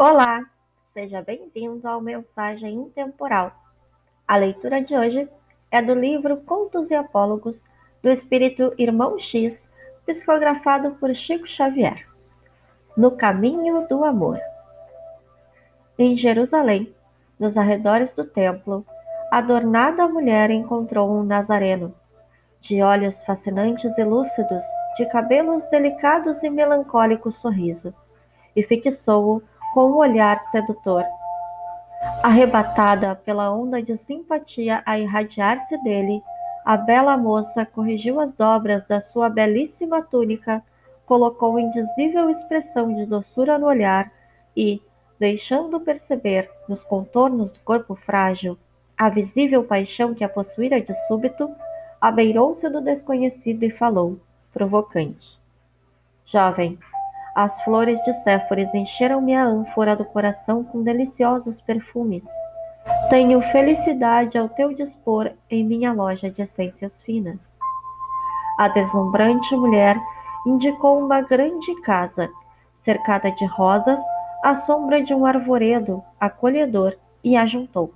Olá, 0.00 0.44
seja 0.94 1.20
bem-vindo 1.20 1.88
ao 1.88 2.00
Mensagem 2.00 2.72
Intemporal. 2.72 3.50
A 4.28 4.36
leitura 4.36 4.80
de 4.80 4.96
hoje 4.96 5.28
é 5.72 5.82
do 5.82 5.92
livro 5.92 6.36
Contos 6.36 6.92
e 6.92 6.94
Apólogos 6.94 7.64
do 8.00 8.08
Espírito 8.08 8.72
Irmão 8.78 9.18
X, 9.18 9.68
psicografado 10.06 10.92
por 11.00 11.12
Chico 11.16 11.48
Xavier. 11.48 12.06
No 12.96 13.10
caminho 13.10 13.88
do 13.88 14.04
amor. 14.04 14.38
Em 15.98 16.14
Jerusalém, 16.14 16.94
nos 17.36 17.58
arredores 17.58 18.12
do 18.12 18.24
templo, 18.24 18.86
adornada 19.32 20.06
mulher 20.06 20.48
encontrou 20.52 21.10
um 21.10 21.24
nazareno, 21.24 21.92
de 22.60 22.80
olhos 22.82 23.20
fascinantes 23.24 23.98
e 23.98 24.04
lúcidos, 24.04 24.64
de 24.96 25.06
cabelos 25.06 25.66
delicados 25.66 26.40
e 26.44 26.50
melancólico 26.50 27.32
sorriso, 27.32 27.92
e 28.54 28.62
fixou-o 28.62 29.42
com 29.72 29.90
um 29.90 29.96
olhar 29.96 30.40
sedutor. 30.50 31.04
Arrebatada 32.22 33.16
pela 33.16 33.52
onda 33.52 33.82
de 33.82 33.96
simpatia 33.96 34.82
a 34.86 34.98
irradiar-se 34.98 35.76
dele, 35.82 36.22
a 36.64 36.76
bela 36.76 37.16
moça 37.16 37.64
corrigiu 37.64 38.20
as 38.20 38.32
dobras 38.32 38.84
da 38.86 39.00
sua 39.00 39.28
belíssima 39.28 40.02
túnica, 40.02 40.62
colocou 41.06 41.58
indizível 41.58 42.28
expressão 42.28 42.94
de 42.94 43.06
doçura 43.06 43.58
no 43.58 43.66
olhar 43.66 44.12
e, 44.56 44.80
deixando 45.18 45.80
perceber, 45.80 46.50
nos 46.68 46.84
contornos 46.84 47.50
do 47.50 47.58
corpo 47.60 47.94
frágil, 47.94 48.58
a 48.96 49.08
visível 49.08 49.64
paixão 49.64 50.14
que 50.14 50.22
a 50.22 50.28
possuíra 50.28 50.80
de 50.80 50.94
súbito, 51.06 51.50
abeirou-se 52.00 52.68
do 52.68 52.80
desconhecido 52.80 53.62
e 53.62 53.70
falou, 53.70 54.18
provocante: 54.52 55.38
Jovem, 56.26 56.78
as 57.38 57.62
flores 57.62 58.02
de 58.02 58.12
Séforis 58.14 58.74
encheram-me 58.74 59.32
a 59.32 59.44
ânfora 59.44 59.94
do 59.94 60.04
coração 60.04 60.64
com 60.64 60.82
deliciosos 60.82 61.60
perfumes. 61.60 62.26
Tenho 63.10 63.40
felicidade 63.52 64.36
ao 64.36 64.48
teu 64.48 64.74
dispor 64.74 65.30
em 65.48 65.62
minha 65.62 65.92
loja 65.92 66.28
de 66.28 66.42
essências 66.42 67.00
finas. 67.02 67.56
A 68.58 68.66
deslumbrante 68.66 69.54
mulher 69.54 69.96
indicou 70.44 70.98
uma 70.98 71.20
grande 71.20 71.80
casa, 71.82 72.28
cercada 72.74 73.30
de 73.30 73.46
rosas, 73.46 74.00
à 74.42 74.56
sombra 74.56 75.00
de 75.00 75.14
um 75.14 75.24
arvoredo 75.24 76.02
acolhedor, 76.18 76.96
e 77.22 77.36
ajuntou. 77.36 77.92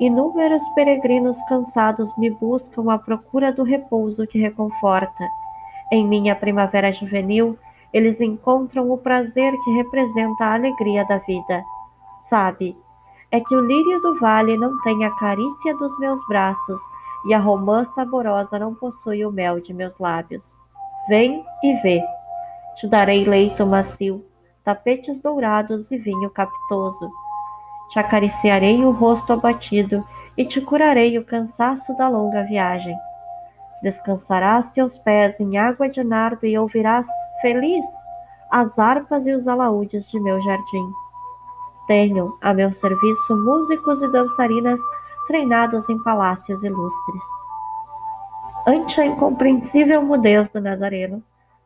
Inúmeros 0.00 0.68
peregrinos 0.70 1.40
cansados 1.42 2.10
me 2.18 2.30
buscam 2.30 2.92
à 2.92 2.98
procura 2.98 3.52
do 3.52 3.62
repouso 3.62 4.26
que 4.26 4.40
reconforta. 4.40 5.28
Em 5.92 6.04
minha 6.04 6.34
primavera 6.34 6.90
juvenil, 6.90 7.56
eles 7.92 8.20
encontram 8.20 8.90
o 8.90 8.98
prazer 8.98 9.52
que 9.64 9.70
representa 9.72 10.44
a 10.44 10.54
alegria 10.54 11.04
da 11.06 11.18
vida. 11.18 11.62
Sabe, 12.28 12.76
é 13.30 13.40
que 13.40 13.54
o 13.54 13.60
lírio 13.60 14.00
do 14.00 14.18
vale 14.18 14.56
não 14.56 14.80
tem 14.82 15.04
a 15.04 15.10
carícia 15.16 15.76
dos 15.76 15.98
meus 15.98 16.20
braços 16.26 16.80
e 17.26 17.34
a 17.34 17.38
romã 17.38 17.84
saborosa 17.84 18.58
não 18.58 18.74
possui 18.74 19.24
o 19.24 19.32
mel 19.32 19.60
de 19.60 19.74
meus 19.74 19.98
lábios. 19.98 20.60
Vem 21.08 21.44
e 21.62 21.74
vê. 21.82 22.02
Te 22.76 22.86
darei 22.86 23.24
leito 23.24 23.66
macio, 23.66 24.24
tapetes 24.64 25.18
dourados 25.20 25.90
e 25.90 25.98
vinho 25.98 26.30
capitoso. 26.30 27.10
Te 27.90 27.98
acariciarei 27.98 28.84
o 28.84 28.90
rosto 28.90 29.32
abatido 29.32 30.04
e 30.36 30.44
te 30.44 30.60
curarei 30.60 31.18
o 31.18 31.24
cansaço 31.24 31.96
da 31.96 32.08
longa 32.08 32.44
viagem. 32.44 32.96
Descansarás 33.82 34.70
teus 34.70 34.98
pés 34.98 35.38
em 35.38 35.56
água 35.56 35.88
de 35.88 36.02
nardo 36.02 36.44
e 36.44 36.58
ouvirás, 36.58 37.06
feliz, 37.40 37.86
as 38.50 38.76
harpas 38.78 39.26
e 39.26 39.32
os 39.32 39.46
alaúdes 39.46 40.08
de 40.10 40.18
meu 40.18 40.40
jardim. 40.42 40.92
Tenho 41.86 42.36
a 42.40 42.52
meu 42.52 42.72
serviço 42.72 43.36
músicos 43.36 44.02
e 44.02 44.08
dançarinas 44.10 44.80
treinados 45.26 45.88
em 45.88 46.02
palácios 46.02 46.64
ilustres. 46.64 47.24
Ante 48.66 49.00
a 49.00 49.06
incompreensível 49.06 50.02
mudez 50.02 50.48
do 50.48 50.60
Nazareno, 50.60 51.22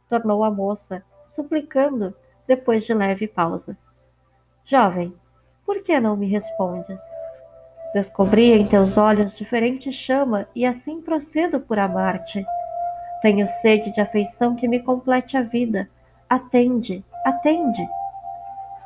tornou 0.09 0.45
a 0.45 0.51
moça, 0.51 1.03
suplicando, 1.29 2.15
depois 2.47 2.85
de 2.85 2.93
leve 2.93 3.27
pausa: 3.27 3.77
Jovem, 4.65 5.15
por 5.65 5.83
que 5.83 5.99
não 5.99 6.17
me 6.17 6.27
respondes? 6.27 7.01
Descobri 7.95 8.53
em 8.53 8.67
teus 8.67 8.97
olhos 8.97 9.35
diferente 9.35 9.93
chama 9.93 10.47
e 10.55 10.65
assim 10.65 11.01
procedo 11.03 11.61
por 11.61 11.79
amar-te. 11.79 12.45
Tenho 13.21 13.47
sede 13.61 13.93
de 13.93 14.01
afeição 14.01 14.57
que 14.57 14.67
me 14.67 14.81
complete 14.81 15.37
a 15.37 15.43
vida. 15.43 15.89
Atende, 16.29 17.05
atende. 17.25 17.87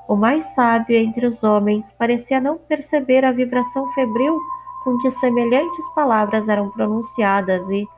O 0.09 0.17
mais 0.17 0.45
sábio 0.47 0.97
entre 0.97 1.27
os 1.27 1.43
homens 1.45 1.91
parecia 1.93 2.41
não 2.41 2.59
perceber 2.59 3.25
a 3.25 3.33
vibração 3.33 3.91
febril 3.93 4.39
com 4.83 4.99
que 4.99 5.11
semelhantes 5.11 5.89
palavras 5.95 6.49
eram 6.49 6.71
pronunciadas 6.71 7.69
e, 7.71 7.89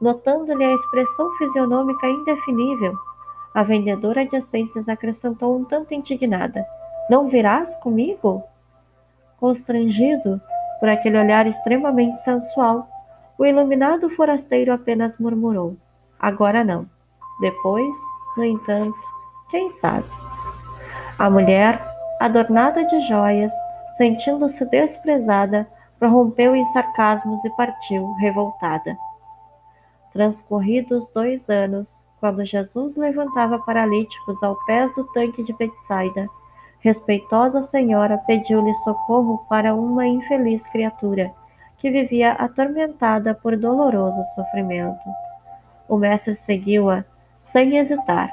notando-lhe 0.00 0.64
a 0.64 0.74
expressão 0.74 1.30
fisionômica 1.36 2.06
indefinível, 2.06 2.94
a 3.54 3.62
vendedora 3.62 4.24
de 4.24 4.36
essências 4.36 4.88
acrescentou 4.88 5.58
um 5.58 5.64
tanto 5.64 5.92
indignada: 5.92 6.64
Não 7.10 7.28
virás 7.28 7.74
comigo? 7.76 8.42
Constrangido, 9.38 10.40
por 10.78 10.88
aquele 10.88 11.18
olhar 11.18 11.46
extremamente 11.46 12.20
sensual, 12.22 12.88
o 13.38 13.44
iluminado 13.44 14.10
forasteiro 14.10 14.72
apenas 14.72 15.18
murmurou: 15.18 15.76
Agora 16.18 16.64
não. 16.64 16.86
Depois, 17.40 17.96
no 18.36 18.44
entanto, 18.44 18.98
quem 19.50 19.70
sabe? 19.70 20.06
A 21.18 21.30
mulher, 21.30 21.80
adornada 22.20 22.84
de 22.84 23.00
joias, 23.02 23.52
sentindo-se 23.96 24.64
desprezada, 24.66 25.68
prorrompeu 25.98 26.54
em 26.54 26.64
sarcasmos 26.66 27.44
e 27.44 27.50
partiu, 27.50 28.12
revoltada. 28.20 28.96
Transcorridos 30.12 31.08
dois 31.14 31.48
anos, 31.48 32.02
quando 32.20 32.44
Jesus 32.44 32.96
levantava 32.96 33.58
paralíticos 33.60 34.42
ao 34.42 34.56
pé 34.66 34.88
do 34.88 35.04
tanque 35.12 35.42
de 35.42 35.52
Betsaida, 35.52 36.28
Respeitosa 36.80 37.62
senhora 37.62 38.18
pediu-lhe 38.18 38.72
socorro 38.76 39.44
para 39.48 39.74
uma 39.74 40.06
infeliz 40.06 40.64
criatura 40.68 41.32
que 41.76 41.90
vivia 41.90 42.32
atormentada 42.32 43.34
por 43.34 43.56
doloroso 43.56 44.22
sofrimento. 44.34 45.08
O 45.88 45.96
mestre 45.96 46.34
seguiu-a 46.36 47.04
sem 47.40 47.76
hesitar. 47.76 48.32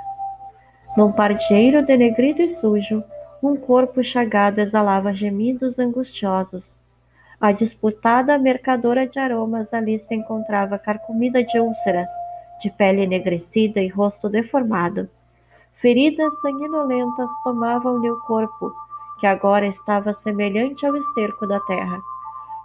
Num 0.95 1.11
pardieiro 1.11 1.85
denegrido 1.85 2.41
e 2.41 2.49
sujo, 2.49 3.03
um 3.41 3.55
corpo 3.55 4.03
chagado 4.03 4.61
exalava 4.61 5.13
gemidos 5.13 5.79
angustiosos. 5.79 6.77
A 7.39 7.51
disputada 7.51 8.37
mercadora 8.37 9.07
de 9.07 9.19
aromas 9.19 9.73
ali 9.73 9.99
se 9.99 10.15
encontrava 10.15 10.79
carcomida 10.79 11.43
de 11.43 11.59
úlceras, 11.59 12.09
de 12.59 12.69
pele 12.69 13.01
enegrecida 13.01 13.81
e 13.81 13.87
rosto 13.87 14.29
deformado. 14.29 15.09
Feridas 15.85 16.41
sanguinolentas 16.41 17.29
tomavam-lhe 17.43 18.09
o 18.09 18.19
corpo, 18.21 18.73
que 19.19 19.27
agora 19.27 19.67
estava 19.67 20.13
semelhante 20.13 20.83
ao 20.83 20.97
esterco 20.97 21.45
da 21.45 21.59
terra. 21.59 22.01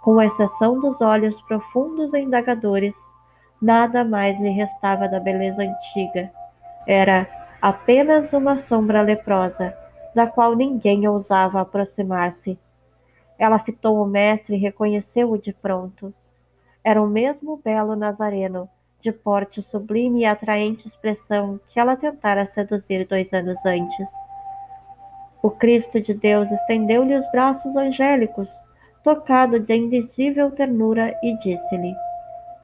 Com 0.01 0.19
exceção 0.19 0.79
dos 0.79 1.01
olhos 1.01 1.39
profundos 1.39 2.15
e 2.15 2.19
indagadores, 2.19 2.95
nada 3.61 4.03
mais 4.03 4.39
lhe 4.39 4.49
restava 4.49 5.07
da 5.07 5.19
beleza 5.19 5.61
antiga. 5.61 6.31
Era 6.87 7.29
apenas 7.61 8.33
uma 8.33 8.57
sombra 8.57 9.03
leprosa, 9.03 9.71
da 10.15 10.25
qual 10.25 10.55
ninguém 10.55 11.07
ousava 11.07 11.61
aproximar-se. 11.61 12.57
Ela 13.37 13.59
fitou 13.59 14.01
o 14.01 14.07
mestre 14.07 14.55
e 14.55 14.59
reconheceu-o 14.59 15.37
de 15.37 15.53
pronto. 15.53 16.11
Era 16.83 16.99
o 16.99 17.05
mesmo 17.05 17.61
belo 17.63 17.95
Nazareno, 17.95 18.67
de 19.01 19.11
porte 19.11 19.61
sublime 19.61 20.21
e 20.21 20.25
atraente 20.25 20.87
expressão 20.87 21.59
que 21.69 21.79
ela 21.79 21.95
tentara 21.95 22.45
seduzir 22.45 23.07
dois 23.07 23.33
anos 23.33 23.65
antes. 23.65 24.09
O 25.41 25.49
Cristo 25.49 25.99
de 25.99 26.13
Deus 26.13 26.51
estendeu-lhe 26.51 27.17
os 27.17 27.29
braços 27.31 27.75
angélicos, 27.75 28.49
tocado 29.03 29.59
de 29.59 29.75
indizível 29.75 30.51
ternura, 30.51 31.17
e 31.23 31.35
disse-lhe: 31.37 31.95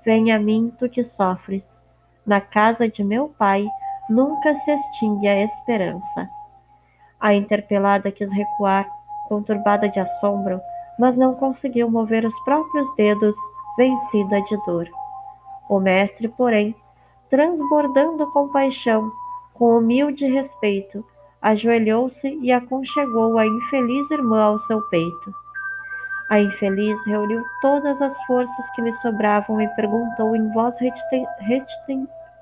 Venha 0.05 0.35
a 0.35 0.39
mim, 0.39 0.71
tu 0.77 0.87
que 0.87 1.03
sofres. 1.03 1.81
Na 2.25 2.39
casa 2.39 2.87
de 2.87 3.03
meu 3.03 3.29
pai 3.29 3.67
nunca 4.09 4.53
se 4.53 4.71
extingue 4.71 5.27
a 5.27 5.43
esperança. 5.43 6.29
A 7.19 7.33
interpelada 7.33 8.11
quis 8.11 8.31
recuar, 8.31 8.87
conturbada 9.27 9.89
de 9.89 9.99
assombro, 9.99 10.61
mas 10.99 11.17
não 11.17 11.33
conseguiu 11.33 11.89
mover 11.89 12.25
os 12.25 12.39
próprios 12.41 12.87
dedos, 12.95 13.35
vencida 13.77 14.41
de 14.43 14.57
dor. 14.65 14.87
O 15.69 15.79
mestre, 15.79 16.27
porém, 16.29 16.75
transbordando 17.29 18.31
compaixão, 18.31 19.11
com 19.53 19.77
humilde 19.77 20.25
respeito, 20.27 21.03
ajoelhou-se 21.41 22.27
e 22.41 22.51
aconchegou 22.51 23.37
a 23.37 23.45
infeliz 23.45 24.09
irmã 24.11 24.43
ao 24.43 24.59
seu 24.59 24.81
peito. 24.89 25.33
A 26.29 26.39
infeliz 26.39 27.03
reuniu 27.05 27.43
todas 27.61 28.01
as 28.01 28.15
forças 28.25 28.69
que 28.71 28.81
lhe 28.81 28.93
sobravam 28.93 29.61
e 29.61 29.67
perguntou 29.69 30.35
em 30.35 30.51
voz 30.51 30.75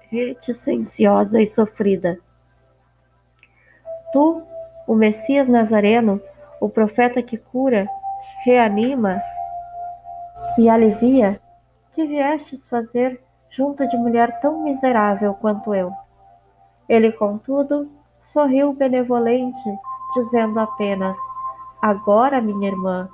reticenciosa 0.09 1.41
e 1.41 1.47
sofrida: 1.47 2.17
Tu, 4.11 4.43
o 4.87 4.95
Messias 4.95 5.47
Nazareno, 5.47 6.21
o 6.59 6.67
profeta 6.67 7.21
que 7.21 7.37
cura, 7.37 7.87
reanima 8.43 9.21
e 10.57 10.67
alivia, 10.67 11.39
que 11.95 12.05
viestes 12.05 12.63
fazer 12.65 13.19
junto 13.49 13.87
de 13.87 13.97
mulher 13.97 14.39
tão 14.41 14.61
miserável 14.63 15.33
quanto 15.33 15.73
eu? 15.73 15.91
Ele, 16.87 17.11
contudo, 17.11 17.89
sorriu 18.23 18.73
benevolente, 18.73 19.63
dizendo 20.13 20.59
apenas: 20.59 21.17
Agora, 21.81 22.41
minha 22.41 22.67
irmã, 22.67 23.09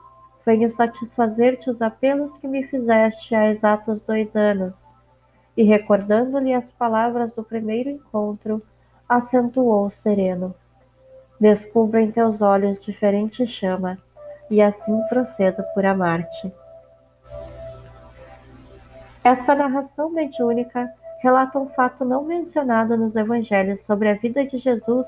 venho 0.45 0.69
satisfazer-te 0.69 1.69
os 1.69 1.81
apelos 1.81 2.38
que 2.38 2.48
me 2.48 2.63
fizeste 2.63 3.36
há 3.36 3.50
exatos 3.51 4.01
dois 4.01 4.36
anos. 4.36 4.83
E 5.56 5.63
recordando-lhe 5.63 6.54
as 6.54 6.69
palavras 6.72 7.31
do 7.33 7.44
primeiro 7.44 7.89
encontro, 7.89 8.62
acentuou 9.07 9.92
sereno: 9.92 10.56
Descubro 11.39 12.00
em 12.00 12.12
teus 12.12 12.42
olhos 12.42 12.83
diferente 12.83 13.45
chama, 13.45 13.98
e 14.50 14.62
assim 14.62 15.00
procedo 15.07 15.63
por 15.74 15.86
amar-te. 15.86 16.51
Esta 19.23 19.53
narração 19.53 20.09
mediúnica 20.09 20.91
relata 21.21 21.59
um 21.59 21.69
fato 21.69 22.03
não 22.03 22.23
mencionado 22.23 22.97
nos 22.97 23.15
evangelhos 23.15 23.81
sobre 23.81 24.09
a 24.09 24.15
vida 24.15 24.44
de 24.44 24.57
Jesus 24.57 25.07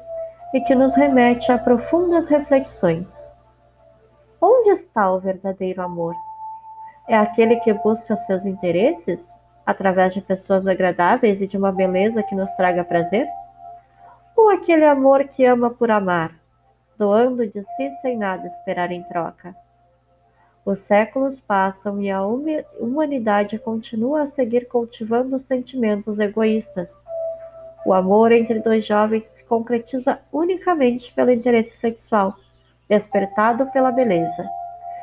e 0.53 0.61
que 0.61 0.75
nos 0.75 0.93
remete 0.93 1.51
a 1.51 1.57
profundas 1.57 2.27
reflexões. 2.27 3.07
Onde 4.39 4.69
está 4.69 5.11
o 5.11 5.19
verdadeiro 5.19 5.81
amor? 5.81 6.13
É 7.07 7.17
aquele 7.17 7.55
que 7.61 7.73
busca 7.73 8.15
seus 8.15 8.45
interesses 8.45 9.33
através 9.65 10.13
de 10.13 10.21
pessoas 10.21 10.67
agradáveis 10.67 11.41
e 11.41 11.47
de 11.47 11.57
uma 11.57 11.71
beleza 11.71 12.21
que 12.21 12.35
nos 12.35 12.51
traga 12.51 12.83
prazer? 12.83 13.27
Ou 14.35 14.51
aquele 14.51 14.85
amor 14.85 15.23
que 15.27 15.43
ama 15.43 15.71
por 15.71 15.89
amar, 15.89 16.35
doando 16.99 17.47
de 17.47 17.63
si 17.63 17.89
sem 18.01 18.15
nada 18.15 18.45
esperar 18.45 18.91
em 18.91 19.01
troca? 19.03 19.55
Os 20.65 20.79
séculos 20.79 21.41
passam 21.41 22.01
e 22.01 22.09
a 22.09 22.25
humanidade 22.25 23.59
continua 23.59 24.21
a 24.21 24.27
seguir 24.27 24.67
cultivando 24.67 25.37
sentimentos 25.37 26.19
egoístas. 26.19 26.89
O 27.85 27.93
amor 27.93 28.31
entre 28.31 28.59
dois 28.61 28.85
jovens 28.85 29.25
se 29.27 29.43
concretiza 29.43 30.19
unicamente 30.31 31.11
pelo 31.13 31.31
interesse 31.31 31.75
sexual, 31.77 32.35
despertado 32.87 33.65
pela 33.71 33.91
beleza. 33.91 34.47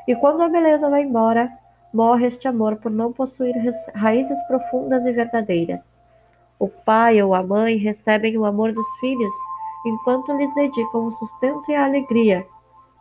E 0.08 0.16
quando 0.16 0.42
a 0.42 0.48
beleza 0.48 0.88
vai 0.88 1.02
embora, 1.02 1.52
morre 1.92 2.28
este 2.28 2.48
amor 2.48 2.76
por 2.76 2.90
não 2.90 3.12
possuir 3.12 3.54
raízes 3.94 4.42
profundas 4.44 5.04
e 5.04 5.12
verdadeiras. 5.12 5.94
O 6.58 6.68
pai 6.68 7.22
ou 7.22 7.34
a 7.34 7.42
mãe 7.42 7.76
recebem 7.76 8.38
o 8.38 8.46
amor 8.46 8.72
dos 8.72 8.88
filhos 8.98 9.34
enquanto 9.84 10.32
lhes 10.32 10.54
dedicam 10.54 11.06
o 11.06 11.12
sustento 11.12 11.70
e 11.70 11.74
a 11.74 11.84
alegria, 11.84 12.46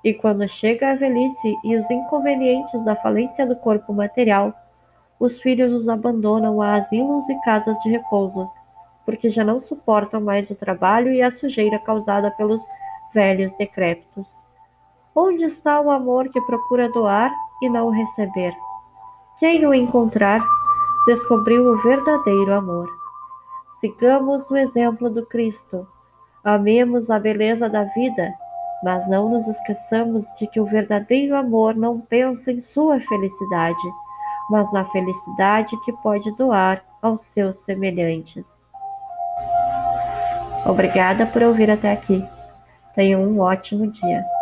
e 0.04 0.14
quando 0.14 0.48
chega 0.48 0.92
a 0.92 0.96
velhice 0.96 1.58
e 1.64 1.76
os 1.76 1.90
inconvenientes 1.90 2.84
da 2.86 2.96
falência 2.96 3.46
do 3.46 3.56
corpo 3.56 3.94
material, 3.94 4.54
os 5.20 5.40
filhos 5.40 5.74
os 5.74 5.90
abandonam 5.90 6.62
a 6.62 6.76
asilos 6.76 7.28
e 7.30 7.36
casas 7.42 7.78
de 7.80 7.90
repouso, 7.90 8.50
porque 9.06 9.30
já 9.30 9.44
não 9.44 9.60
suportam 9.60 10.22
mais 10.22 10.50
o 10.50 10.56
trabalho 10.56 11.12
e 11.12 11.22
a 11.22 11.30
sujeira 11.30 11.78
causada 11.80 12.32
pelos 12.32 12.62
velhos 13.14 13.54
decrépitos. 13.58 14.34
Onde 15.14 15.44
está 15.44 15.82
o 15.82 15.90
amor 15.90 16.30
que 16.30 16.40
procura 16.42 16.90
doar 16.90 17.32
e 17.62 17.70
não 17.70 17.90
receber? 17.90 18.54
Quem 19.38 19.66
o 19.66 19.74
encontrar, 19.74 20.42
descobriu 21.06 21.66
o 21.66 21.82
verdadeiro 21.82 22.54
amor. 22.54 22.88
Sigamos 23.80 24.50
o 24.50 24.56
exemplo 24.56 25.10
do 25.10 25.26
Cristo. 25.26 25.88
Amemos 26.44 27.10
a 27.10 27.20
beleza 27.20 27.68
da 27.68 27.84
vida 27.84 28.34
mas 28.84 29.08
não 29.08 29.30
nos 29.30 29.48
esqueçamos 29.48 30.26
de 30.38 30.48
que 30.48 30.60
o 30.60 30.66
verdadeiro 30.66 31.36
amor 31.36 31.76
não 31.76 32.00
pensa 32.00 32.52
em 32.52 32.60
sua 32.60 33.00
felicidade, 33.00 33.82
mas 34.50 34.72
na 34.72 34.86
felicidade 34.86 35.76
que 35.84 35.92
pode 36.02 36.32
doar 36.38 36.82
aos 37.02 37.22
seus 37.22 37.58
semelhantes. 37.60 38.48
Obrigada 40.66 41.26
por 41.26 41.42
ouvir 41.44 41.72
até 41.72 41.92
aqui. 41.92 42.26
Tenha 42.94 43.18
um 43.18 43.40
ótimo 43.40 43.88
dia. 43.88 44.39